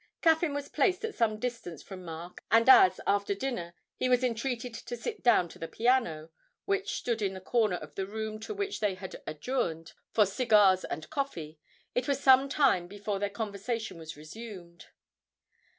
Caffyn 0.23 0.55
was 0.55 0.67
placed 0.67 1.05
at 1.05 1.13
some 1.13 1.37
distance 1.37 1.83
from 1.83 2.03
Mark, 2.03 2.41
and 2.49 2.67
as, 2.67 2.99
after 3.05 3.35
dinner, 3.35 3.75
he 3.95 4.09
was 4.09 4.23
entreated 4.23 4.73
to 4.73 4.97
sit 4.97 5.21
down 5.21 5.47
to 5.49 5.59
the 5.59 5.67
piano, 5.67 6.31
which 6.65 6.95
stood 6.95 7.21
in 7.21 7.37
a 7.37 7.39
corner 7.39 7.75
of 7.75 7.93
the 7.93 8.07
room 8.07 8.39
to 8.39 8.53
which 8.55 8.79
they 8.79 8.95
had 8.95 9.21
adjourned 9.27 9.93
for 10.11 10.25
cigars 10.25 10.83
and 10.85 11.11
coffee, 11.11 11.59
it 11.93 12.07
was 12.07 12.19
some 12.19 12.49
time 12.49 12.87
before 12.87 13.19
their 13.19 13.29
conversation 13.29 13.99
was 13.99 14.17
resumed. 14.17 14.87